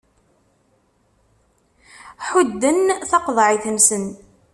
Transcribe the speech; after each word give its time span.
Ḥudden 2.27 2.79
taqeḍεit-nsen. 3.09 4.05